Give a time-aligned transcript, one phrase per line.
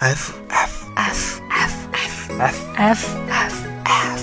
[0.00, 4.22] F F F F F F F F F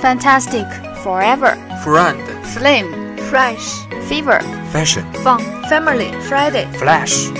[0.00, 0.66] Fantastic
[1.04, 4.40] Forever Friend Flame Fresh Fever
[4.72, 7.30] Fashion Fun Family Friday Flash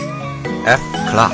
[0.66, 0.80] F
[1.11, 1.32] Club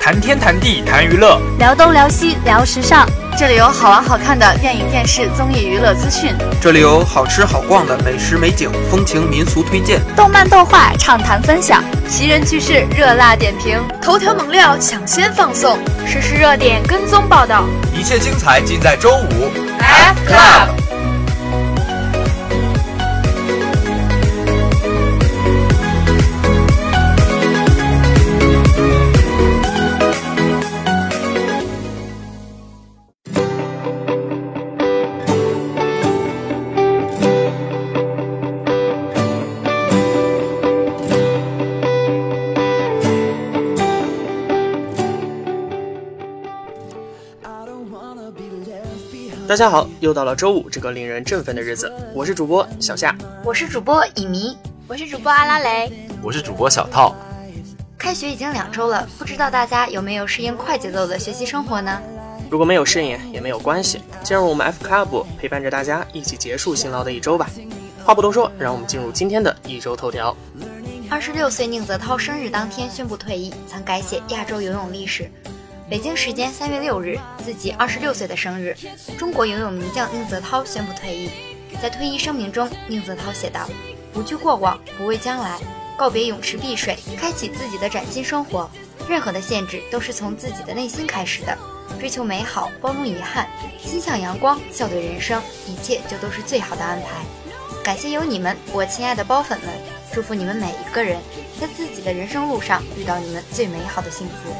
[0.00, 3.06] 谈天谈地谈娱乐，聊东聊西聊时尚，
[3.40, 6.30] 这里有好玩好看的电影电视综艺娱乐资讯，
[6.60, 17.64] 这里有好吃好逛的美食美景风情民俗推荐，动漫动画畅谈分享，奇人趣事热辣点评，头条猛料抢先放送，实时热点跟踪报道。
[17.98, 19.50] 一切精彩尽在周五。
[19.78, 20.89] F Club。
[49.50, 53.12] 大家好，又到了周五这个令人振奋的日子，我是主播小夏，
[53.44, 54.56] 我是主播乙醚，
[54.86, 55.90] 我是主播阿拉蕾，
[56.22, 57.16] 我是主播小套。
[57.98, 62.00] 开学已经两周了，不知道大家有没有适应快节奏的学习生活呢？
[62.48, 67.50] 如果没有适应也没有关系，进入我们 F Club 陪伴着大家一起结束辛劳的一周吧。
[68.04, 70.36] 话不多说，让我们进入今天的一周头条。
[71.10, 75.28] 二十六岁宁泽涛生日当天宣布退役，曾改写亚洲游泳历史。
[75.90, 78.76] 北京时间三月六日，自己二十六岁的生日，
[79.18, 81.30] 中国游泳名将宁泽涛宣布退役。
[81.82, 83.68] 在退役声明中，宁泽涛写道
[84.14, 85.58] ：“不惧过往，不畏将来，
[85.98, 88.70] 告别泳池碧水，开启自己的崭新生活。
[89.08, 91.58] 任何的限制都是从自己的内心开始的。
[91.98, 97.24] 追求美好，包容遗憾，心向阳光，笑对人生，一切就都是最好的安排。
[97.82, 99.70] 感谢有你们，我亲爱的包粉们，
[100.14, 101.20] 祝福你们每一个人，
[101.60, 104.54] 在自己的人生路上遇到你们最美好的幸福。”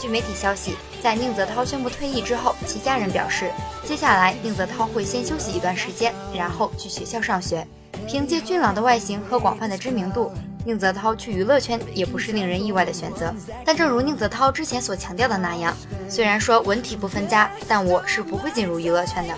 [0.00, 3.50] 据媒体消息，在宁泽涛宣布退役之后，其家人表示，
[3.84, 7.66] 接下来宁泽涛会先休息一段时间，然后去学校上学。
[8.06, 10.30] 凭借俊朗的外形和广泛的知名度，
[10.66, 13.32] 宁泽涛去娱乐圈也不是令人意外的选择。
[13.64, 15.74] 但正如宁泽涛之前所强调的那样，
[16.08, 19.34] 虽然说文体不分家，但我是不会进入娱乐圈的，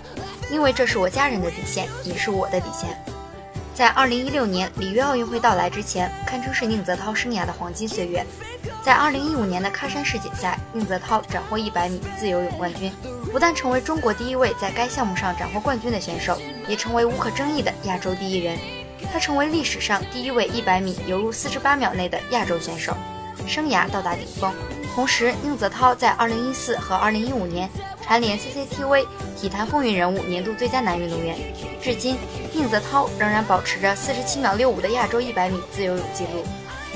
[0.51, 2.99] 因为这是我家人的底线，也是我的底线。
[3.77, 8.25] 在2016年里约奥运会到来之前，堪称是宁泽涛生涯的黄金岁月。
[8.83, 12.91] 在2015年的喀山世锦赛，宁泽涛斩获100米自由泳冠军，
[13.31, 18.57] 不但成为中国第一位在该项目上斩获冠军的选手，也成为无可争议的亚洲第一人。
[19.13, 22.97] 他成为历史上第一位100米游入48秒内的亚洲选手，
[23.47, 24.51] 生涯到达顶峰。
[24.97, 27.69] 同时，宁泽涛在2014和2015年
[28.01, 29.07] 蝉联 CCTV
[29.39, 31.37] 体坛风云人物年度最佳男运动员。
[31.83, 32.17] 至今，
[32.55, 36.43] 宁泽涛仍然保持着47秒65的亚洲100米自由泳纪录。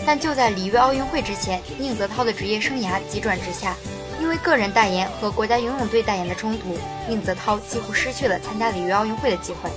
[0.07, 3.77] 但就在里约奥运会之前，宁泽涛的职业生涯急转直下，
[4.19, 9.69] 因为个人代言和国家游泳队代言的冲突，宁泽涛几乎失去了参加里约奥运会的机会。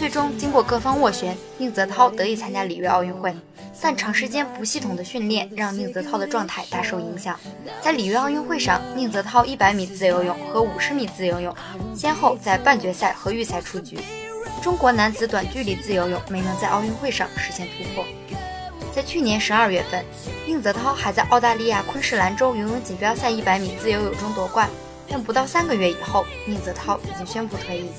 [0.00, 3.36] 最终，经过各方斡旋，宁泽涛得以参加里约奥运会。
[3.82, 7.38] 但长时间不系统的训练让宁泽涛的状态大受影响。
[7.82, 11.54] 在里约奥运会上，宁泽涛100米自由泳和50米自由泳
[11.94, 13.98] 先后在半决赛和预赛出局。
[14.62, 18.02] 中国男子短距离自由泳没能在奥运会上实现突破。
[18.94, 20.02] 在去年十二月份，
[20.46, 24.66] 宁泽涛还在澳大利亚昆士兰州游泳锦标赛100米自由泳中夺冠，
[25.06, 27.90] 但不到三个月以后，宁泽涛已经宣布退役。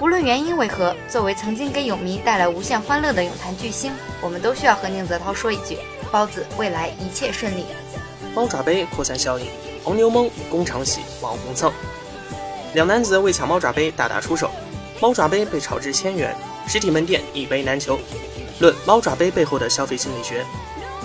[0.00, 5.78] 无论原因为何，作为曾经给泳迷带来无限欢乐的泳坛巨星，我们都需要和宁泽涛说一句：
[6.10, 7.64] 包子，未来一切顺利。
[8.34, 9.46] 猫爪杯扩散效应，
[9.84, 11.72] 黄牛蒙，工厂洗，网红蹭。
[12.74, 14.50] 两男子为抢猫爪杯大打出手，
[15.00, 17.96] 猫爪杯被炒至千元，实体门店一杯难求。
[18.58, 20.44] 论猫爪杯背后的消费心理学，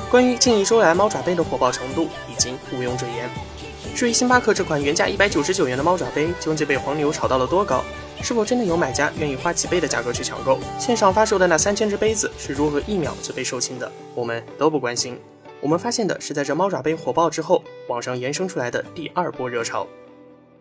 [0.10, 3.49] 关于近一周来猫爪杯的火爆程度，已经毋庸置疑。
[3.96, 7.84] 至于星巴克这款原价一百九十九元的猫爪杯，究竟被黄牛炒到了多高？
[8.22, 10.60] 是否真的有买家愿意花几倍的价格去抢购？
[10.78, 13.92] 线上发售的那三千只杯子是如何一秒就被售罄的？
[14.14, 15.18] 我们都不关心。
[15.62, 19.88] 我们发现的是，在这猫爪杯火爆之后，网上延伸出来的第二波热潮。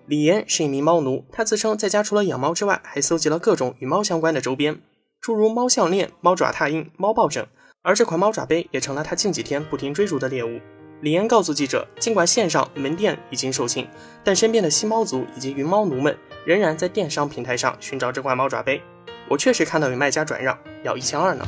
[0.06, 4.81] 李岩是一名猫奴，他自称在家除了养猫之外，还搜集了各种与猫相关的周边，
[5.21, 7.47] 诸如猫项链、猫爪拓印、猫抱枕，
[7.82, 10.61] 而这款猫爪杯也成了他近几天不停追逐的猎物。
[11.00, 13.87] 李岩告诉记者，尽管线上门店已经售罄，
[14.25, 16.17] 但身边的吸猫族以及云猫奴们。
[16.45, 18.81] 仍然在电商平台上寻找这款猫爪杯，
[19.29, 21.47] 我确实看到有卖家转让，要一千二呢。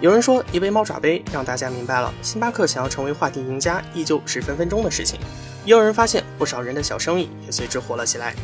[0.00, 5.20] 有人说，一杯猫爪杯让大家明白了，星巴克想要成为话题赢家，依旧是分分钟的事情。
[5.64, 8.34] 也有人发现，不少人的小生意也随之火了起来。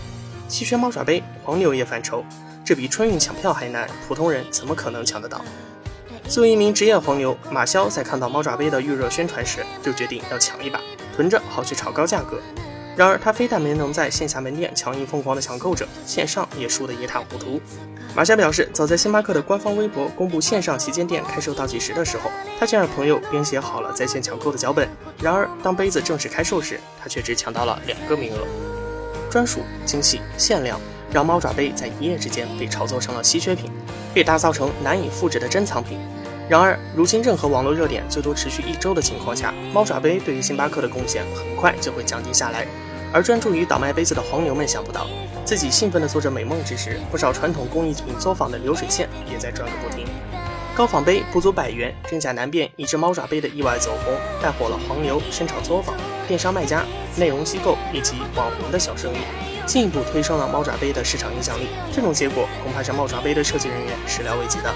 [0.47, 2.25] 稀缺猫爪杯，黄牛也犯愁，
[2.65, 5.45] 这比春运抢票还难，普通人怎么可能抢得到？
[6.31, 10.81] 作为一名职业黄牛，马潇在看到猫爪杯的预热宣传时，就决定要抢一把。
[11.17, 12.41] 囤着好去炒高价格。
[12.97, 17.61] 然而，他非但没能在线下门店强硬疯狂的抢购者，线上也输得一塌糊涂。
[18.15, 22.31] 马夏表示，早在星巴克的官方微博公布线上旗舰店开售倒计时的时候，
[22.61, 24.89] 他就让朋友编写好了在线抢购的脚本。
[25.21, 28.47] 然而，当杯子正式开售时，他却只抢到了两个名额。
[29.29, 30.81] 专属、精细、限量，
[31.13, 33.69] 让猫爪杯在一夜之间被炒作成了稀缺品，
[34.15, 35.99] 被打造成难以复制的珍藏品。
[36.51, 42.67] 然而，如今任何网络热点最多持续一周的情况下，猫爪杯对于星巴克的贡献很快就会降低下来。
[43.13, 45.07] 而专注于倒卖杯子的黄牛们想不到，
[45.45, 50.05] 自己兴奋地做着美梦之时，不少传统工艺品作坊的流水线也在转个不停。
[50.75, 54.13] 高仿杯不足百元，真假难辨，一只猫爪杯的意外走红，
[54.43, 55.95] 带火了黄牛、生产作坊、
[56.27, 59.19] 电商卖家、内容机构以及网红的小生意，
[59.67, 61.69] 进一步推升了猫爪杯的市场影响力。
[61.93, 64.75] 这种结果恐怕是猫爪杯的设计人员始料未及的。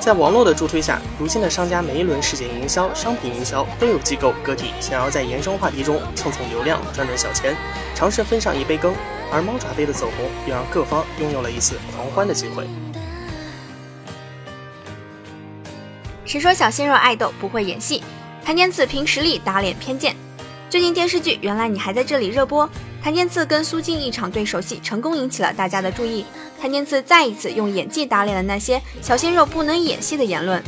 [0.00, 7.54] 在网络的助推下，如今的商家每一轮事件营销、商品营销都有机构个体想要在衍生话题中蹭蹭流量、赚赚小钱，
[7.94, 8.94] 尝试分上一杯羹。
[9.30, 12.66] 而猫爪杯的走红，也让各方拥有了一次狂欢的机会。
[16.24, 18.02] 谁说小鲜肉爱豆不会演戏？
[18.42, 20.16] 谭健次凭实力打脸偏见。
[20.70, 22.68] 最近电视剧《原来你还在这里》热播。
[23.02, 26.24] 谭健次跟苏静一场对手戏成功引起了大家的注意。
[26.60, 30.62] 谭健次再一次用演技打脸了那些小鲜肉不能演戏的言论。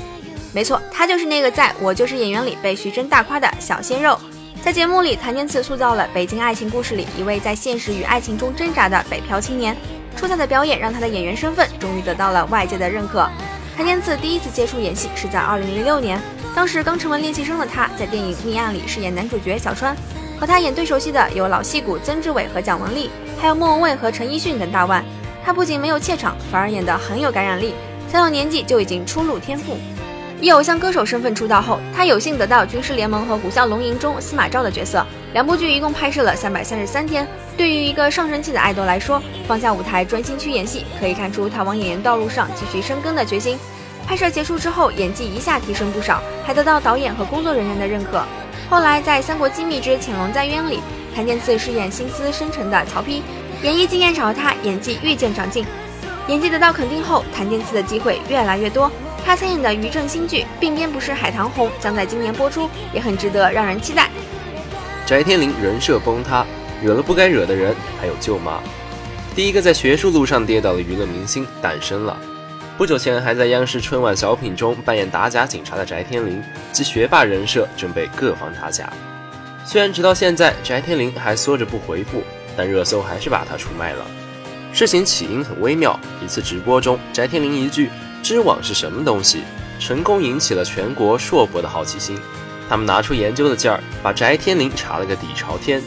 [0.55, 4.19] 没错，他就是那个在《我就是演员》里被徐峥大夸的小鲜肉。
[4.63, 9.77] 在节目里，谭健次塑造了北京爱情故事里一位在现实与爱情中挣扎的北漂青年。
[10.17, 13.29] 出彩的表演让他的演员身份终于得到了外界的认可。
[13.77, 16.21] 谭健次第一次接触演戏是在2006年，
[16.55, 19.97] 当时刚成为练习生的他在电影《命案》里饰演男主角小川。
[20.43, 23.09] 和他演对手戏的有老戏骨曾志伟和蒋雯丽，
[23.41, 25.05] 还有莫文蔚和陈奕迅等大腕。
[25.45, 27.75] 他不仅没有怯场，反而演得很有感染力，
[28.09, 29.79] 小小年纪就已经初露天赋。
[30.41, 35.07] 以偶像歌手身份出道后，他有幸得到《军师联盟》和《虎啸龙吟》中司马昭的角色。
[35.33, 37.25] 两部剧一共拍摄了三百三十三天。
[37.57, 43.57] 对于一个上升期的爱豆来说，放下舞台专心去演戏，可以看出他往演员道路上继续深耕的决心。
[44.09, 48.25] 拍摄结束之后，演技一下提升不少，还得到导演和工作人员的认可。
[48.73, 50.81] 后来在《三国机密之潜龙在渊》里，
[51.15, 53.21] 谭健次饰演心思深沉的曹丕，
[53.63, 55.63] 演艺经验少的他演技愈见长进。
[56.27, 58.91] 演技得到肯定后，谭健次的机会越来越多。
[59.27, 64.09] 他参演的于正新剧《鬓边不是海棠红》将在今年播出，也很值得让人期待。
[65.05, 66.43] 翟天临人设崩塌，
[66.83, 68.59] 惹了不该惹的人，还有舅妈。
[69.35, 72.17] 第一个在学术路上跌倒的娱乐明星诞生了。
[72.79, 76.43] 不久前还在央视春晚小品中扮演打假警察的翟天临，
[76.73, 78.91] 其学霸人设正被各方打假。
[79.65, 82.23] 虽然直到现在翟天临还缩着不回复，
[82.57, 84.05] 但热搜还是把他出卖了。
[84.73, 87.91] 事情起因很微妙，一次直播中，翟天临一句
[88.23, 89.43] “知网是什么东西”，
[89.79, 92.19] 成功引起了全国硕博的好奇心。
[92.71, 95.81] 他们拿出研究的劲儿，把翟天临查了个底朝天。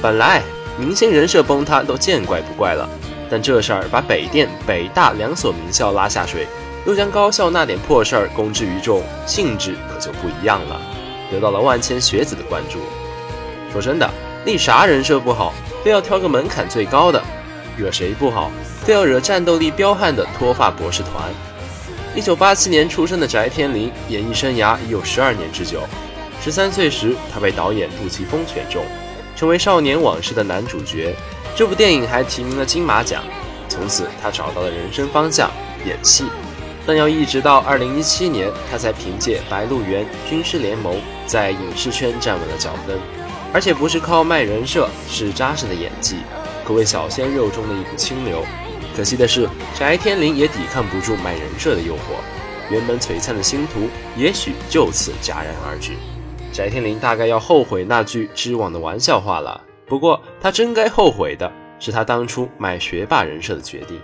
[0.00, 0.42] 本来
[0.78, 2.88] 明星人设崩塌都见怪不怪了。
[3.30, 6.48] 但这事儿把北电、北大两所名校拉下水，
[6.84, 10.80] 又将高校那点破事儿公之于众，性质可就不一样了，
[11.30, 12.80] 得到了万千学子的关注。
[13.72, 14.10] 说真的，
[14.44, 15.54] 立啥人设不好，
[15.84, 17.22] 非要挑个门槛最高的；
[17.78, 18.50] 惹谁不好，
[18.82, 21.30] 非要惹战斗力彪悍的脱发博士团。
[22.16, 25.82] 一九八七年出生的翟天临，演艺生涯已有十二年之久。
[26.42, 28.84] 十三岁时，他被导演杜琪峰选中，
[29.36, 31.14] 成为《少年往事》的男主角。
[31.56, 33.22] 这部电影还提名了金马奖，
[33.68, 35.50] 从此他找到了人生方向——
[35.84, 36.24] 演戏。
[36.86, 40.94] 但要一直到二零一七年，他才凭借《白鹿原》《军师联盟》
[41.26, 42.98] 在影视圈站稳了脚跟，
[43.52, 46.16] 而且不是靠卖人设，是扎实的演技，
[46.64, 48.42] 可谓小鲜肉中的一股清流。
[48.96, 52.18] 可惜的是，翟天临也抵抗不住卖人设的诱惑，
[52.70, 55.92] 原本璀璨的星途也许就此戛然而止。
[56.52, 59.60] 翟天临大概要后悔那句知网的玩笑话了。
[59.90, 64.00] 不过，他真该后悔的是他当初买学霸人设的决定。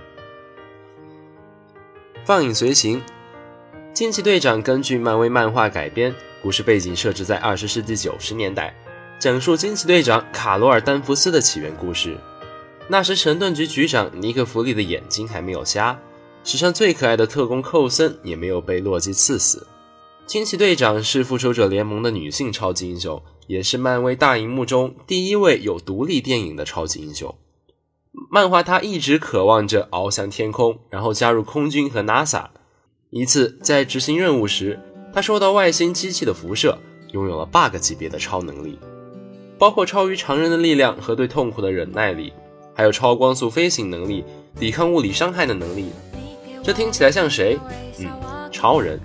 [2.24, 3.00] 放影随形，
[3.92, 6.12] 《惊奇队长》根据漫威漫画改编，
[6.42, 8.74] 故事背景设置在二十世纪九十年代，
[9.20, 12.18] 讲述惊奇队长卡罗尔·丹弗斯的起源故事。
[12.88, 15.96] 那时，神盾局局长尼克·弗利的眼睛还没有瞎，
[16.42, 19.64] 史上最可爱的特工寇森也没有被洛基刺死。
[20.26, 23.22] 惊奇队长是复仇者联盟的女性超级英雄。
[23.46, 27.34] 也是漫威大荧幕中第一位有独立电影的超级英雄。
[28.30, 32.46] 漫画他一直渴望着翱翔天空，然后加入空军和 NASA。
[33.10, 34.80] 一次在执行任务时，
[35.12, 36.78] 他受到外星机器的辐射，
[37.12, 38.78] 拥有了 bug 级别的超能力，
[39.58, 42.32] 包括超于常人的力量和对痛苦的忍耐力，
[42.74, 44.24] 还有超光速飞行能力、
[44.58, 45.90] 抵抗物理伤害的能力。
[46.62, 47.58] 这听起来像谁？
[48.00, 48.08] 嗯，
[48.50, 48.98] 超人，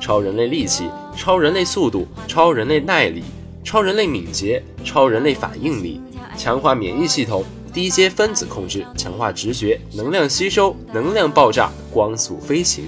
[0.00, 3.22] 超人类力气，超人类速度，超人类耐力。
[3.66, 6.00] 超人类敏捷、超人类反应力、
[6.38, 7.44] 强化免疫系统、
[7.74, 12.84] 低阶分子控制、强化直觉、能量吸收、能量爆炸、光速飞行。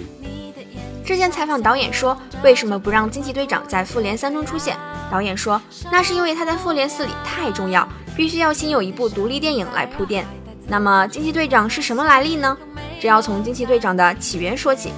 [1.05, 4.77] 之前采访导演说，为什么不让惊奇队长在复联三中出现？
[5.11, 10.25] 导演说，那是因为他在复联四里太重要，必须要先有一部独立电影来铺垫。
[10.69, 12.57] 那么惊奇队长是什么来历呢？
[13.01, 14.93] 这要从惊奇队长的起源说起。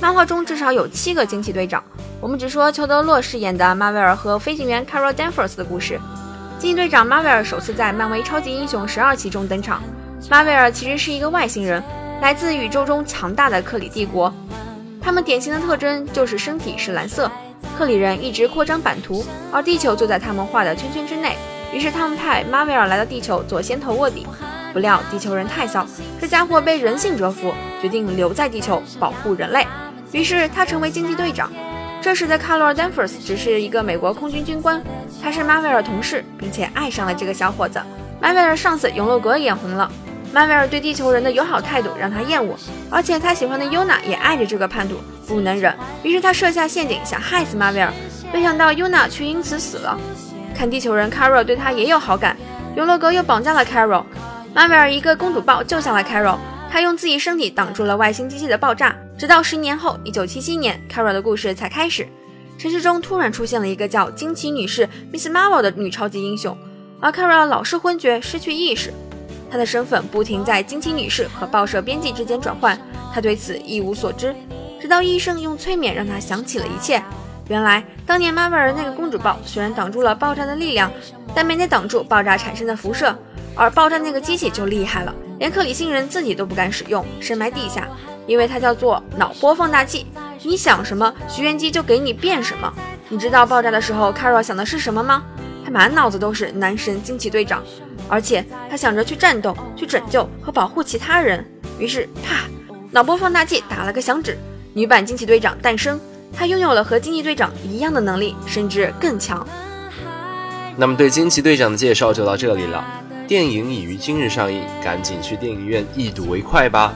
[0.00, 1.84] 漫画中至少有七个惊奇队长，
[2.20, 5.98] 我们只说裘德洛饰演的马威尔和飞行员 Carol Danvers 的故事。
[6.58, 9.82] 惊奇队长马威尔首次在漫威超级英雄十二期中登场。
[10.28, 11.82] 马威尔其实是一个外星人，
[12.20, 14.30] 来自宇宙中强大的克里帝国。
[15.00, 17.30] 他们典型的特征就是身体是蓝色。
[17.78, 21.38] 克里人一直扩张版图，而地球就在他们画的圈圈之内。
[21.72, 24.26] 于是他们派马威尔来到地球做先头卧底。
[24.74, 25.86] 不料地球人太骚，
[26.20, 29.66] 这家伙被人性折服，决定留在地球保护人类。
[30.12, 31.50] 于是他成为惊奇队长。
[32.02, 34.82] 这时的卡罗尔·丹佛斯只是一个美国空军军官，
[35.22, 37.80] 他是马威尔同事，并且爱上了这个小伙子。
[38.20, 39.90] 马威尔上司永洛格眼红了。
[40.32, 42.56] 马威尔对地球人的友好态度让他厌恶，
[42.88, 44.94] 而且他喜欢的尤娜也爱着这个叛徒，
[45.26, 45.74] 不能忍。
[46.02, 47.92] 于是他设下陷阱，想害死马威尔。
[48.32, 49.98] 没想到尤娜却因此死了。
[50.54, 52.34] 看地球人卡罗对他也有好感，
[52.76, 54.04] 永乐格又绑架了卡罗。
[54.54, 56.38] 马威尔一个公主抱救下了卡罗，
[56.72, 58.96] 他用自己身体挡住了外星机器的爆炸。
[59.20, 62.08] 直到十年后，一九七七年，，Kara 的故事才开始。
[62.56, 66.56] 城市中突然出现了一个叫惊奇女士 Miss Marvel 的女超级英雄，
[67.02, 68.90] 而 Kara 老是昏厥，失去意识。
[69.50, 72.80] 她的身份不停在惊奇女士和报社编辑之间转换，
[73.12, 74.34] 她对此一无所知。
[74.80, 77.02] 直到医生用催眠让她想起了一切。
[77.50, 80.90] 原来当年马威尔那个公主抱虽然挡住了爆炸的力量，
[81.34, 83.14] 但没能挡住爆炸产生的辐射。
[83.54, 87.86] 而爆炸那个机器就厉害了，连克里星人自己都不敢使用，深埋地下，
[88.26, 90.06] 因为它叫做脑波放大器。
[90.42, 92.72] 你想什么，许愿机就给你变什么。
[93.08, 95.22] 你知道爆炸的时候，，Carol 想的是什么吗？
[95.64, 97.62] 他满脑子都是男神惊奇队长。
[98.08, 101.44] 而且他想着去战斗、去拯救和保护其他人，
[101.78, 102.48] 于是啪，
[102.90, 104.36] 脑波放大器打了个响指，
[104.72, 106.00] 女版惊奇队长诞生。
[106.36, 109.46] 她拥有了和惊奇队长一样的能力，甚至更强。
[110.76, 112.84] 那么对惊奇队长的介绍就到这里了。
[113.28, 116.94] 电影已于今日上映，赶紧去电影院一睹为快吧。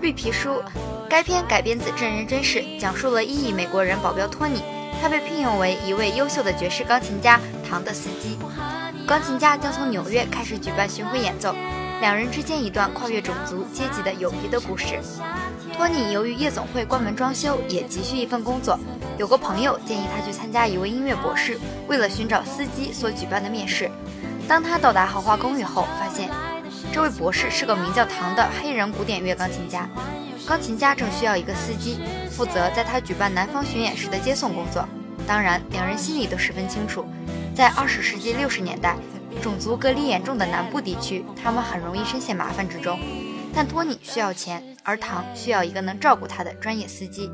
[0.00, 0.62] 绿皮书，
[1.10, 4.62] 该片改编自真人真事，讲述了一亿美国人保镖托尼，
[5.00, 7.38] 他被聘用为一位优秀的爵士钢琴家
[7.68, 8.38] 唐的司机。
[9.06, 11.54] 钢琴家将从纽约开始举办巡回演奏，
[12.00, 14.98] 两人之间一段跨越种族、阶级的友谊的故事。
[15.76, 18.78] 托尼由于夜总会关门装修，也急需一份工作。
[19.18, 23.90] 有个朋友建议他去参加一位音乐博士为了寻找司机所举办的面试。
[24.48, 26.30] 当他到达豪华公寓后，发现
[26.92, 29.88] 这位博士是个名叫唐的黑人古典乐钢琴家。
[30.46, 34.88] 钢琴家正需要一个司机，负责在他举办南方巡演时的接送工作。
[35.26, 37.06] 当然，两人心里都十分清楚。
[37.54, 38.96] 在二十世纪六十年代，
[39.40, 42.98] 种族隔离严重的南部地区，他们很容易深陷麻烦之中。
[43.54, 47.30] 但托尼需要钱，而唐需要一个能照顾他的专业司机。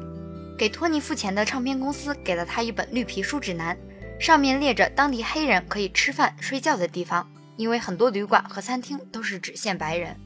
[0.59, 3.77] 给托尼付钱的唱片公司给了他一本绿皮书指南，
[4.21, 10.17] 上面列着当地黑人可以吃饭睡觉的地方，因为很多旅馆和餐厅都是只限白人。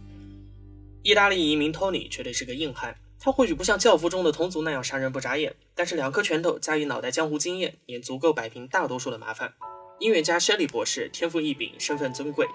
[1.03, 9.55] 意大利移民托尼绝对是个硬汉，他或许不像教父中的同族那样杀人不眨眼，但是两颗拳头加以脑袋江湖经验，也足够摆平大多数的麻烦。
[9.99, 12.47] 音乐家 shelly 博士天赋异禀，身份尊贵，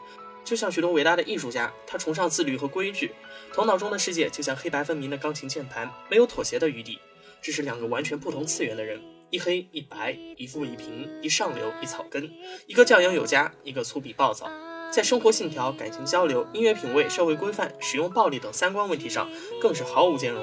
[0.43, 3.11] 就像许多伟大的艺术家，他崇尚自律和规矩，
[3.53, 6.99] 头脑中的世界就像黑白分明的钢琴键盘，没有妥协的余地。
[7.41, 12.27] 这是两个完全不同次元的人，一黑一白，一富一贫，一上流一草根，
[12.65, 14.49] 一个教养有加，一个粗鄙暴躁，
[14.95, 19.27] 在生活信条、感情交流、音乐品味、社会规范、使用暴力等三观问题上，
[19.61, 20.41] 更是毫无兼容。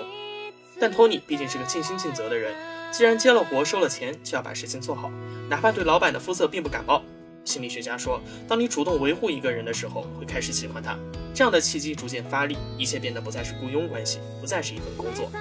[0.78, 2.54] 但托尼毕竟是个尽心尽责的人。
[2.92, 5.10] 既然接了活收了钱，就要把事情做好，
[5.48, 7.02] 哪怕对老板的肤色并不感冒。
[7.46, 10.98] 心理学家说，当你主动维护一个人的时候，会开始喜欢他。
[11.32, 15.32] 这样的契机逐渐发力，一切变得不再是雇佣关系，不再是一份工作。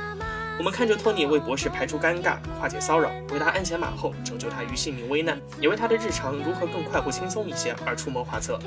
[0.62, 8.60] 我们看着托尼为博士排除尴尬、化解骚扰、为他鞍前马后、拯救他于性命危难，也为他的日常如何更快活轻松一些而出谋划策。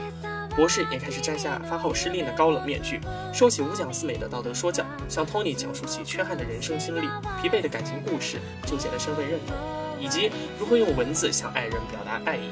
[0.57, 2.99] 博士也开始摘下发号施令的高冷面具，
[3.33, 7.07] 收起五讲四美的道德说教，向托尼讲述起缺憾的人生经历、
[7.41, 9.55] 疲惫的感情故事、纠结的身份认同，
[10.01, 12.49] 以及如何用文字向爱人表达爱意。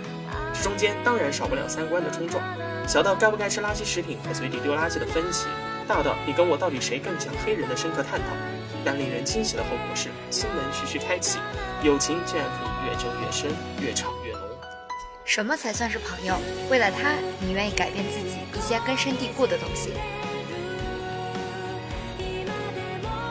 [0.55, 2.41] 这中间当然少不了三观的冲撞，
[2.87, 5.49] 小到该不该吃垃圾食品还随地丢垃圾的分歧，
[5.89, 8.27] 大到你跟我到底谁更像黑人的深刻探讨。
[8.85, 11.39] 但令人惊喜的后果是，心门徐徐开启，
[11.83, 14.41] 友情竟然可以越争越深，越吵越浓。
[15.25, 16.37] 什么才算是朋友？
[16.69, 19.93] 为了他，你愿意改变自己一些根深蒂固的东西？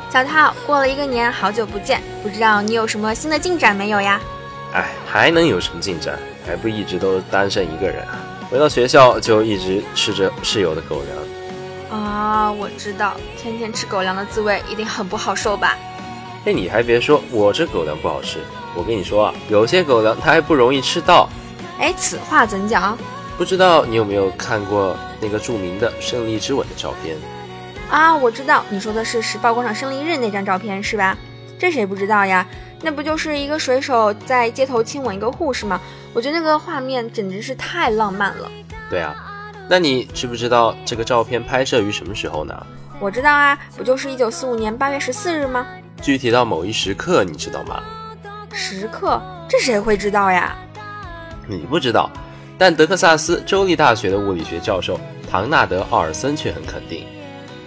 [0.10, 4.20] 小涛，过了一个年，好久不见，不知道你有什么新的进展没有呀？
[4.74, 6.18] 哎，还能有什么进展？
[6.46, 8.20] 还不一直都单身一个人啊？
[8.50, 11.41] 回到学校就一直吃着室友的狗粮。
[11.92, 15.78] 啊，我知道，天天吃狗粮的滋味一定很不好受吧？
[16.46, 18.40] 哎，你还别说，我这狗粮不好吃。
[18.74, 21.30] 我跟你说啊，有些狗粮它还不容易吃到。
[21.78, 22.98] 哎，此话怎讲？
[23.38, 27.18] 不知道你有没有看过那个著名的胜利之吻的照片？
[27.90, 31.18] 啊，我知道，你说的是时报广场胜利日那张照片是吧？
[31.60, 32.48] 这谁不知道呀？
[32.82, 35.80] 那不就是一个水手在街头亲吻一个护士吗？
[36.14, 38.50] 我觉得那个画面简直是太浪漫了。
[38.90, 39.14] 对啊，
[39.70, 42.68] 那你知不知道这个照片拍摄于什么时候呢？
[43.00, 45.66] 我知道啊，不就是一九四五年八月十四日吗？
[46.02, 47.82] 具体到某一时刻，你知道吗？
[48.54, 49.22] 时刻？
[49.50, 50.56] 这谁会知道呀？
[51.48, 52.12] 你不知道，
[52.58, 55.00] 但德克萨斯州立大学的物理学教授
[55.30, 57.06] 唐纳德·奥尔森却很肯定，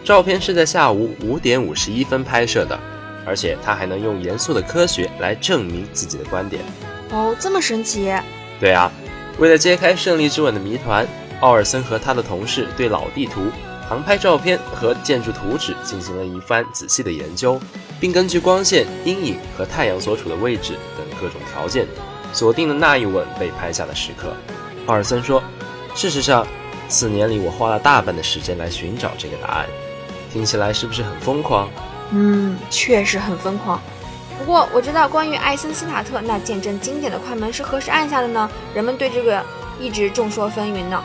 [0.04, 2.78] 照片是在下午五点五十一分拍摄的，
[3.26, 6.62] 而且他还能用严肃的科学来证明自己的观点。
[7.10, 8.14] 哦，这么神奇？
[8.60, 8.90] 对啊，
[9.38, 11.06] 为了揭开胜利之吻的谜团，
[11.44, 13.42] 奥尔森和他的同事对老地图、
[13.86, 17.60] 航拍照片和建筑图纸进行了一番仔细的研究，
[18.00, 21.86] 并根据光线、阴影和太阳所处的位置等各种条件。
[22.32, 24.34] 锁定了那一吻被拍下的时刻，
[24.86, 25.42] 奥尔森说
[25.94, 26.46] ：“事实上，
[26.88, 29.66] 四年里我花了大半的时间来寻找这个答案。
[30.32, 31.68] 听起来是不是很疯狂？
[32.10, 33.78] 嗯，确实很疯狂。
[34.38, 38.50] 不过我知道关于艾森斯塔特那见证经典的快门是何时按下的呢？
[38.74, 39.44] 人们对这个
[39.78, 41.04] 一直众说纷纭呢。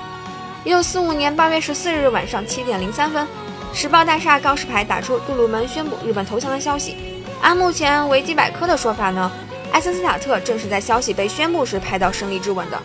[0.65, 3.25] 一九四五年八月十四日晚上七点零三分，
[3.73, 6.97] 时报大厦告示牌打出杜鲁门宣布日本投降的消息。
[7.41, 9.31] 按目前维基百科的说法呢？”
[9.71, 12.77] 艾森斯塔特正是在消息被宣布时拍到胜利之吻的，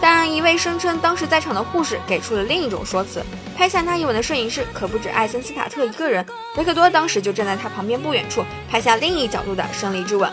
[0.00, 3.24] 但一位声称当时在场的护士给出了另一种说辞：
[3.56, 6.24] 拍下那一吻的摄影师可不止艾森斯塔特一个人，
[6.56, 10.32] 维克多当时就站在他旁边不远处拍下另一角度的胜利之吻。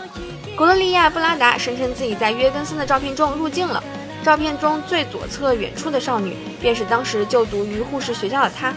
[0.56, 3.82] 古勒利亚·布拉达声称自己在约根森的照片中入镜了，
[4.24, 8.72] 照片中最左侧远处的少女便是当时就读于护士学校的她。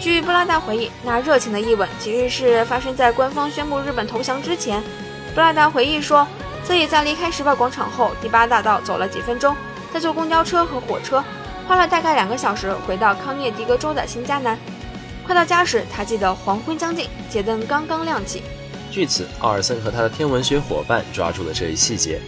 [0.00, 4.82] 据布拉达回忆，那热情的一吻其实是发生在官方宣布日本投降之前。
[5.34, 6.26] 布拉达回忆说。
[6.64, 9.56] 自己在离开时报广场后，第八大道走了几分钟，
[9.90, 11.24] 再坐公交车和火车，
[11.66, 14.58] 花了大概两个小时，回到康涅狄格州的新加南。
[15.24, 18.42] 快到家时，他记得黄昏将近，街灯刚刚亮起。
[18.90, 22.20] 据此，奥尔森和他的天文学伙伴抓住了这一细节。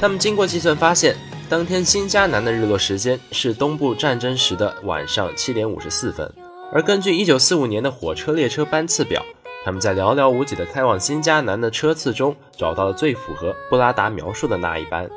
[0.00, 1.14] 他们经过计算发现，
[1.48, 6.30] 当天新加南的日落时间是东部战争时的晚上七点五十四分，
[6.72, 9.22] 而根据一九四五年的火车列车班次表。
[9.64, 15.08] 他们在寥寥无几的开往新加南的车次中，找到了最符合布拉达描述的那一班。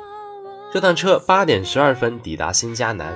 [0.72, 3.14] 这趟车八点十二分抵达新加南，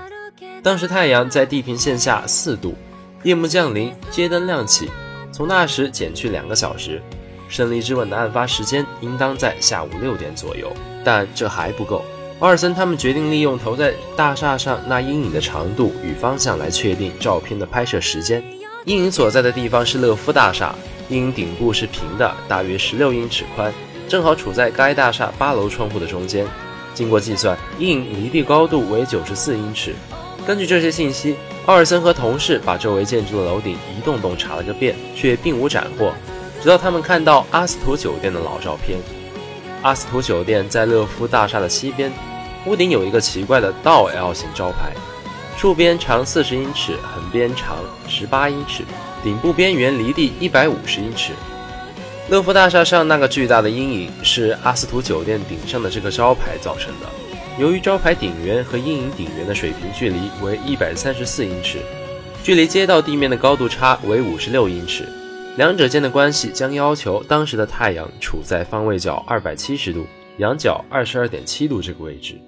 [0.62, 2.75] 当时太阳在地平线下四度，
[3.22, 4.90] 夜幕降临，街灯亮起。
[5.31, 7.01] 从那时减去两个小时，
[7.48, 10.70] 胜利之吻的案发时间应当在下午六点左右。
[11.03, 12.05] 但这还不够，
[12.40, 18.42] 奥尔森他们决定利用投在大厦上那阴影的长度与方向来确定照片的拍摄时间。
[18.85, 20.75] 阴影所在的地方是乐夫大厦。
[21.09, 23.73] 阴影顶部是平的，大约十六英尺宽，
[24.09, 26.47] 正好处在该大厦八楼窗户的中间。
[26.95, 29.95] 经过计算，阴影离地高度为九十四英尺。
[30.47, 36.12] 根据这些信息，奥尔森和同事把周围建筑的楼顶一栋栋查了个遍，却并无斩获。
[36.61, 38.99] 直到他们看到阿斯图酒店的老照片。
[39.83, 42.11] 阿斯图酒店在乐夫大厦的西边，
[42.66, 44.92] 屋顶有一个奇怪的倒 L 型招牌，
[45.57, 47.77] 竖边长四十英尺，横边长
[48.09, 48.85] 十八英尺。
[49.25, 51.33] 顶部边缘离地一百五十英尺。
[52.29, 57.07] 乐福大厦上那个巨大的阴影是阿斯图酒店顶上的这个招牌造成的。
[57.59, 61.79] 由于招牌顶缘和阴影顶缘的水平距离为一百三十四英尺，
[62.42, 65.09] 距离街道地面的高度差为五十六英尺，
[65.55, 70.07] 两者间的关系将要求当时的太阳处在方位角二百七十度、
[70.38, 72.41] 仰角二十二点七度这个位置。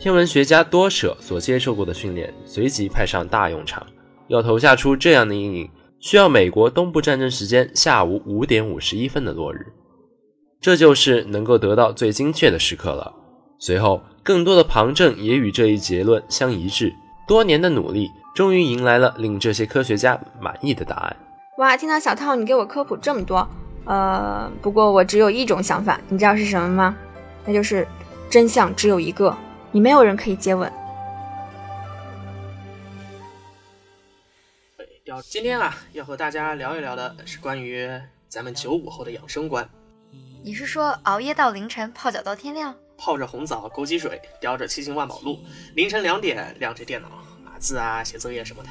[0.00, 3.86] 天文学家多舍所接受过的训练随即派上大用场，
[4.28, 5.70] 要投下出这样的阴影。
[6.00, 9.72] 需要美国东部战争时间下午五点五十一分的落日，
[10.60, 13.10] 这就是能够得到最精确的时刻了。
[13.58, 16.92] 随后，更多的旁证也与这一结论相一致。
[17.26, 21.16] 多年的努力终于迎来了令这些科学家满意的答案。
[21.58, 23.48] 哇，听到小套你给我科普这么多，
[23.84, 26.96] 呃，不过我只有一种想法，你知道是什么吗？
[27.44, 27.86] 那就是
[28.28, 29.36] 真相只有一个，
[29.70, 30.72] 你没有人可以接吻。
[35.04, 37.88] 要今天啊，要和大家聊一聊的是关于
[38.28, 39.68] 咱们九五后的养生观。
[40.42, 42.74] 你是说熬夜到凌晨，泡脚到天亮？
[42.98, 45.38] 泡着红枣，枸杞水，叼着七星万宝路，
[45.76, 47.08] 凌晨两点亮着电脑
[47.44, 48.68] 码字啊，写作业什么的。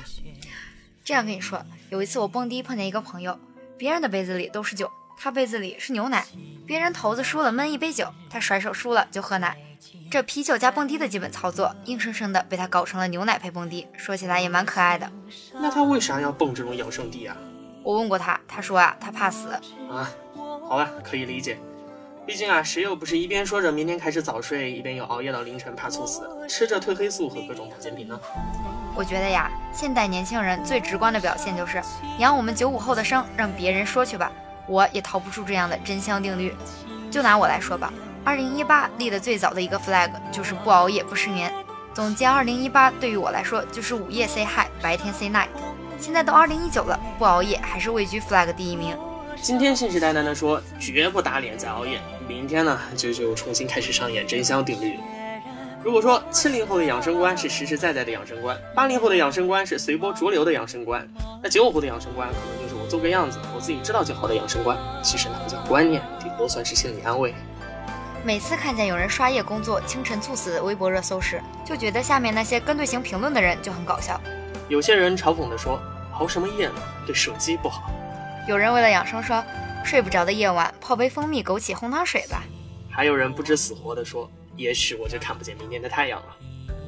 [1.04, 3.38] 这样跟你说，有一次我蹦迪碰见一个朋友，
[3.78, 6.22] 别人的杯子里都是酒，他杯子里是牛奶；
[6.66, 9.58] 别人骰子输了闷一杯酒，他甩手输了就喝奶。
[10.10, 15.12] 这啤酒加蹦迪的基本操作，硬生生的被他搞成了牛奶配蹦迪，说起来也蛮可爱的。
[15.54, 17.36] 那他为啥要蹦这种养生迪啊？
[17.84, 19.50] 我问过他，他说啊，他怕死。
[19.90, 20.10] 啊，
[20.70, 21.58] 好吧，可以理解。
[22.26, 28.18] 毕竟啊，谁又不是一边说着明天开始早睡，一边又熬夜到凌晨怕猝死，吃着褪黑素和各种保健品呢？
[28.96, 31.82] 我觉得呀，现代年轻人最直观的表现就是，
[32.20, 34.32] 养我们九五后的生，让别人说去吧，
[34.68, 36.56] 我也逃不出这样的真香定律。
[37.10, 37.92] 就拿我来说吧。
[38.24, 41.52] 二零一八立的最早的一个 flag 就是不熬夜不失眠。
[41.94, 45.48] 总结二零一八对于我来说就是午夜 say hi，白天 say night。
[46.00, 48.98] 现在都二零一九了，不熬夜还是位居 flag 第一名。
[49.42, 55.00] 今天信誓旦旦的说绝不打脸再熬夜，明天呢就就重新开始上演真香定律。
[55.84, 61.06] 如果说七零后的养生观是实实在在的养生观，八零后的养生观是随波逐流的养生观，
[61.44, 64.78] 那九五后的养生观可能就是我做个样子，我自己知道就好的养生观。
[65.04, 67.36] 其实那不，叫观念，顶多算是心理安慰。
[68.24, 74.18] 每次看见有人刷夜工作、清晨猝死的微博热搜时，就觉得下面那些跟队型评论的人就很搞笑。
[74.70, 75.78] 有些人嘲讽地说
[76.18, 76.76] ：“熬什么夜呢？
[77.06, 77.92] 对手机不好。”
[78.48, 79.44] 有人为了养生说
[79.84, 82.42] ：“睡不着的夜晚，泡杯蜂蜜枸杞红糖水吧。”
[82.90, 86.36] 还有人不知死活地说：“也许我就看不见明天的太阳了。”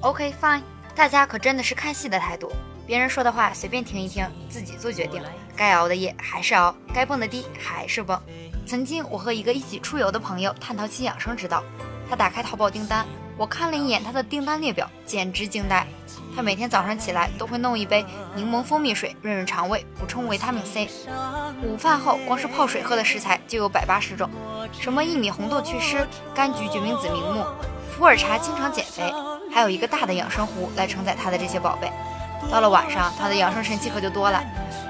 [0.01, 0.61] OK fine，
[0.93, 2.51] 大家可真的是看戏的态度，
[2.85, 5.21] 别人说的话随便听一听，自己做决定。
[5.55, 8.21] 该熬的夜还是熬，该蹦的迪还是蹦。
[8.67, 11.63] 曾经，我和一个一起出游的朋友探讨起养生之道。
[12.09, 13.05] 他打开淘宝订单，
[13.37, 15.87] 我看了一眼他的订单列表，简直惊呆。
[16.35, 20.89] 他每天早上起来都会弄一杯柠檬蜂蜜水润润肠胃，补充维他命 C。
[21.63, 24.29] 午饭后，光是泡水喝的食材就有百八十种，
[24.77, 27.45] 什么薏米红豆祛湿、柑橘决明子明目、
[27.97, 29.13] 普洱茶清肠减肥，
[29.53, 31.89] 还有一个大的养生壶来承载他的这些宝贝。
[32.51, 34.43] 到了晚上，他的养生神器可就多了，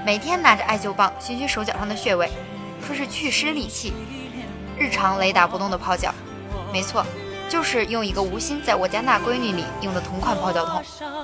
[0.04, 2.28] 每天拿着艾灸棒寻寻手脚上的穴位。
[2.86, 3.92] 说是祛湿利气，
[4.78, 6.12] 日常雷打不动的泡脚，
[6.72, 7.04] 没错，
[7.48, 10.82] 就是用一个吴昕在我家那闺女里用的同款泡脚桶，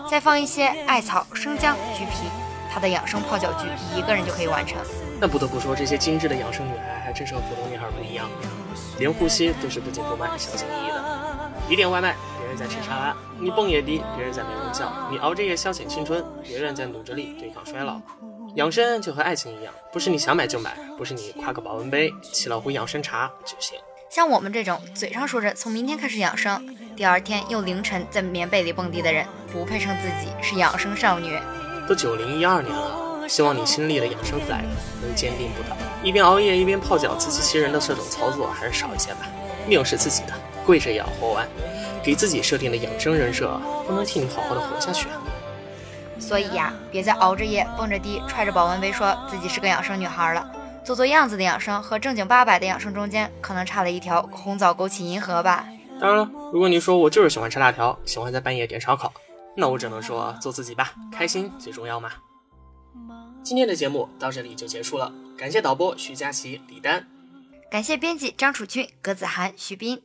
[0.09, 2.29] 再放一些艾草、生姜、橘皮，
[2.73, 4.79] 她的养生泡脚具一个人就可以完成。
[5.21, 8.29] 那不得不说，这些精致的养生女孩还真是和普通女孩不一样，
[8.99, 11.51] 连呼吸都是不紧不慢、小心翼翼的。
[11.69, 18.01] 你点外卖，别人在吃沙拉；你蹦野迪，别人在美容觉；你熬着夜消遣青春，别人在努着力对抗衰老。
[18.57, 23.79] 养生就和爱情一样，不是你想买就买，不是你挎个保温杯、沏老壶养生茶就行。
[24.15, 31.41] 像我们这种嘴上说着从明天开始养生，第二天又凌晨在棉被里蹦迪的人，不配称自己是养生少女。
[31.89, 34.65] 都九零一二年了，希望你新立的养生 flag
[35.01, 35.75] 能坚定不倒。
[36.03, 39.21] 一边熬夜一边泡脚，自欺欺人的这种操作还是少一些吧。
[39.67, 40.35] 命是自己的，
[40.67, 41.49] 跪着也要活完。
[42.03, 45.23] 给自己设定的养生人设，不能替你好好的活下去啊。
[46.21, 50.47] 所以呀，别再熬着夜、蹦着迪、揣着保温杯，说自己是个养生女孩了。
[50.85, 55.69] 做做样子的养生和正经八百的养生中间，可能差了一条红枣枸杞银河吧。
[56.01, 59.13] 当然了，如果你说我就是喜欢吃辣条，喜欢在半夜点烧烤，
[59.57, 62.11] 那我只能说做自己吧，开心最重要嘛。
[63.45, 67.09] 今天的节目到这里就结束了，感谢导播徐佳琪、李丹，
[67.71, 70.03] 感谢编辑张楚君、葛子涵、徐斌，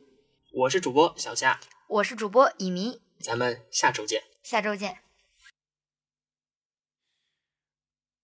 [0.52, 4.98] 我是主播小夏，我是主播乙迷，咱们下周见，下周见。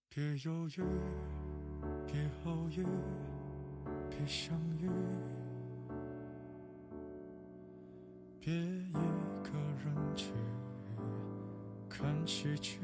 [0.09, 0.85] 别犹豫，
[2.14, 2.86] 别犹豫，
[4.10, 4.90] 别相遇，
[8.40, 8.94] 别一
[9.44, 9.52] 个
[9.84, 10.26] 人去
[11.90, 12.80] 看喜剧。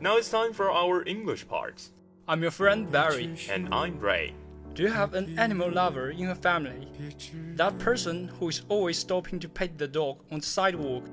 [0.00, 1.90] Now it's time for our English part.
[2.26, 3.36] I'm your friend Barry.
[3.50, 4.34] And I'm Ray.
[4.74, 6.88] Do you have an animal lover in your family?
[7.56, 11.04] That person who is always stopping to pet the dog on the sidewalk,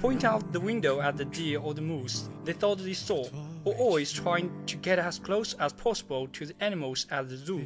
[0.00, 3.24] point out the window at the deer or the moose they thought they saw,
[3.65, 7.65] or always trying to get as close as possible to the animals at the zoo?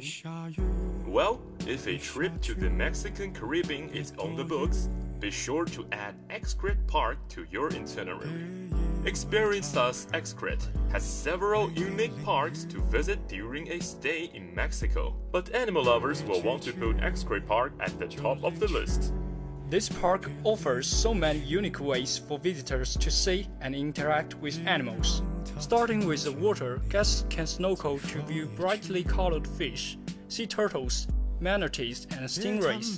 [1.06, 4.88] Well, if a trip to the Mexican Caribbean is on the books,
[5.20, 8.70] be sure to add Excrete Park to your itinerary.
[9.04, 15.54] Experience Us Excrete has several unique parks to visit during a stay in Mexico, but
[15.54, 19.12] animal lovers will want to put Excrete Park at the top of the list.
[19.70, 25.22] This park offers so many unique ways for visitors to see and interact with animals.
[25.58, 31.08] Starting with the water, guests can snorkel to view brightly colored fish, sea turtles,
[31.40, 32.96] manatees, and stingrays.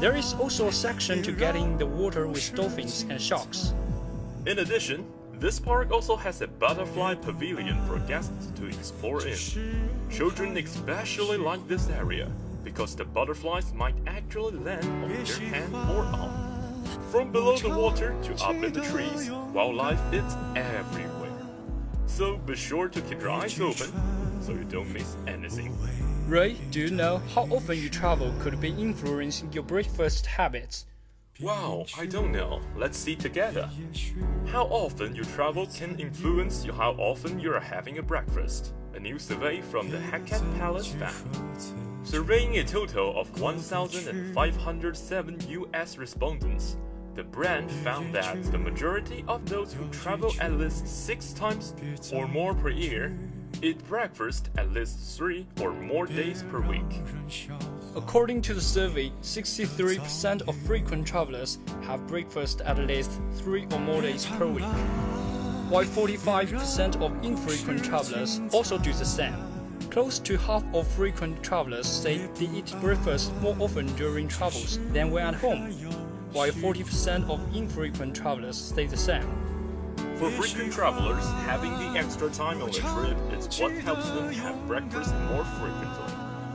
[0.00, 3.74] There is also a section to get in the water with dolphins and sharks.
[4.46, 9.36] In addition, this park also has a butterfly pavilion for guests to explore in.
[10.10, 12.30] Children especially like this area
[12.64, 16.84] because the butterflies might actually land on their hand or arm.
[17.10, 21.21] From below the water to up in the trees, wildlife is everywhere.
[22.12, 23.90] So be sure to keep your eyes open
[24.42, 25.74] so you don't miss anything.
[26.28, 30.84] Ray, do you know how often you travel could be influencing your breakfast habits?
[31.40, 32.60] Wow, I don't know.
[32.76, 33.70] Let's see together.
[34.46, 38.74] How often you travel can influence you how often you are having a breakfast.
[38.94, 41.38] A new survey from the Hackat Palace found.
[42.04, 46.76] Surveying a total of 1,507 US respondents,
[47.14, 51.74] the brand found that the majority of those who travel at least six times
[52.12, 53.18] or more per year
[53.60, 57.02] eat breakfast at least three or more days per week.
[57.94, 64.00] According to the survey, 63% of frequent travelers have breakfast at least three or more
[64.00, 64.64] days per week,
[65.68, 69.36] while 45% of infrequent travelers also do the same.
[69.90, 75.10] Close to half of frequent travelers say they eat breakfast more often during travels than
[75.10, 75.70] when at home,
[76.32, 79.28] while 40% of infrequent travelers say the same.
[80.16, 84.66] For frequent travelers, having the extra time on the trip is what helps them have
[84.66, 86.12] breakfast more frequently.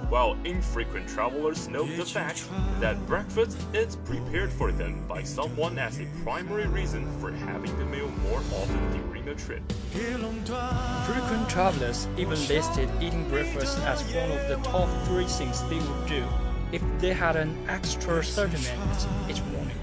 [0.10, 2.46] While infrequent travelers note the fact
[2.80, 7.86] that breakfast is prepared for them by someone as a primary reason for having the
[7.86, 9.62] meal more often during a trip.
[9.92, 16.08] Frequent travelers even listed eating breakfast as one of the top three things they would
[16.08, 16.24] do
[16.72, 19.76] if they had an extra 30 minutes each morning.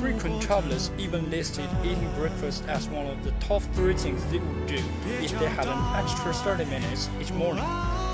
[0.00, 4.66] Frequent travelers even listed eating breakfast as one of the top three things they would
[4.66, 4.82] do
[5.20, 7.64] if they had an extra 30 minutes each morning,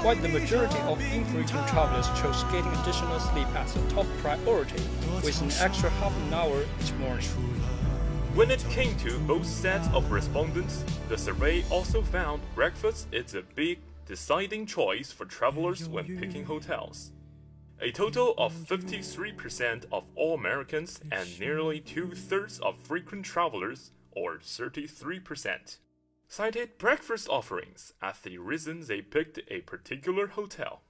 [0.02, 4.82] while the majority of infrequent travelers chose getting additional sleep as a top priority,
[5.22, 7.26] with an extra half an hour each morning.
[8.34, 13.42] When it came to both sets of respondents, the survey also found breakfast is a
[13.42, 17.12] big deciding choice for travelers when picking hotels.
[17.80, 24.38] A total of 53% of all Americans and nearly two thirds of frequent travelers, or
[24.38, 25.78] 33%,
[26.28, 30.82] cited breakfast offerings as the reason they picked a particular hotel.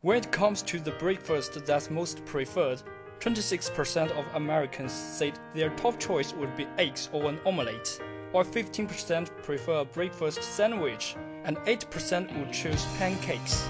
[0.00, 2.82] When it comes to the breakfast that's most preferred,
[3.20, 8.00] 26% of Americans said their top choice would be eggs or an omelette,
[8.32, 13.68] while 15% prefer a breakfast sandwich, and 8% would choose pancakes.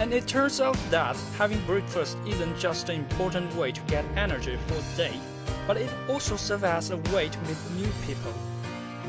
[0.00, 4.58] And it turns out that having breakfast isn't just an important way to get energy
[4.66, 5.20] for the day,
[5.66, 8.32] but it also serves as a way to meet new people.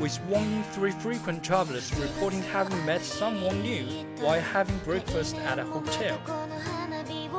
[0.00, 3.84] With one in three frequent travelers reporting having met someone new
[4.20, 6.20] while having breakfast at a hotel.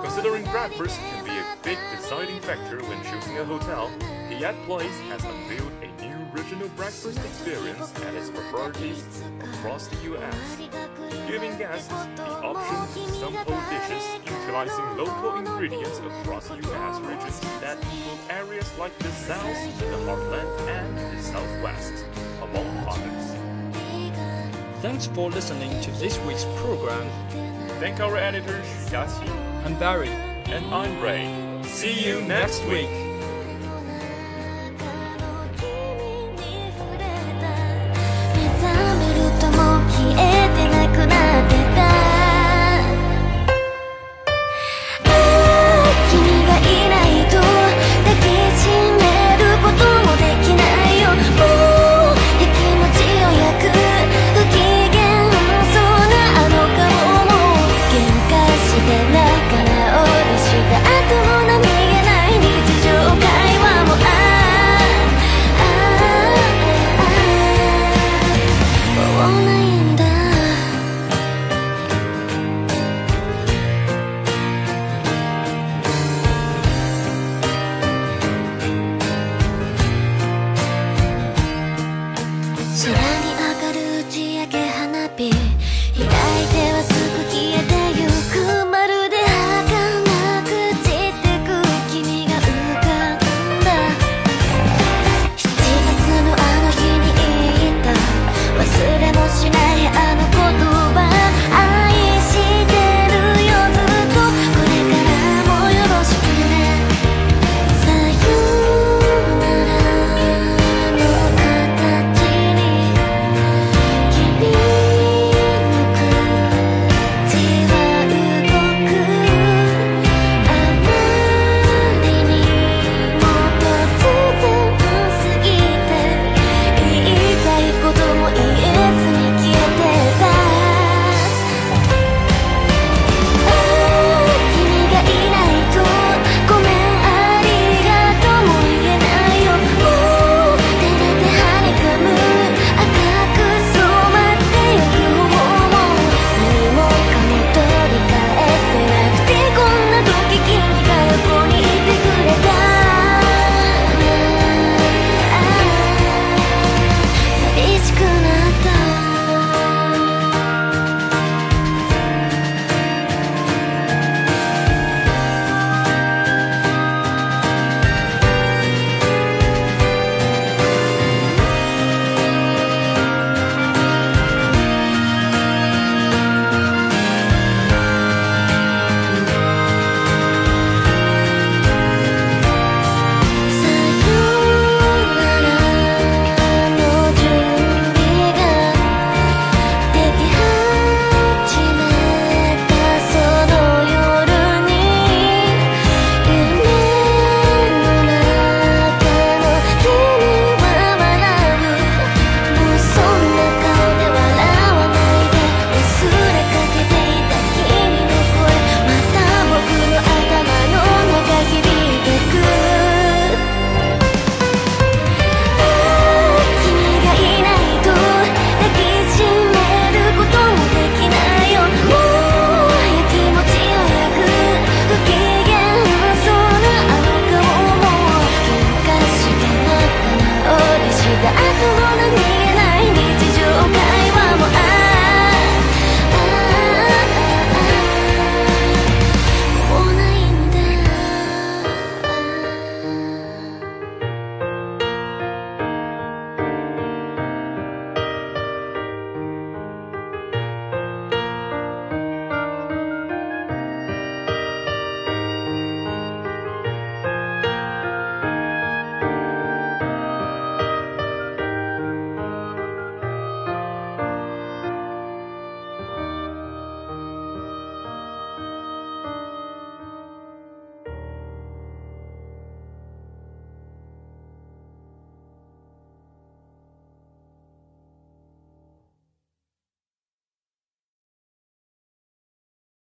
[0.01, 3.89] Considering breakfast can be a big deciding factor when choosing a hotel,
[4.27, 9.05] Hyatt Place has unveiled a new regional breakfast experience at its properties
[9.39, 10.57] across the U.S.,
[11.27, 16.99] giving guests the option to sample dishes utilizing local ingredients across U.S.
[17.01, 22.05] regions that include areas like the South, the Heartland, and the Southwest,
[22.41, 23.35] among others.
[24.81, 27.09] Thanks for listening to this week's program.
[27.79, 29.27] Thank our editors Yaxi
[29.65, 30.09] I'm Barry.
[30.09, 31.61] and I'm Ray.
[31.63, 33.06] See you next week.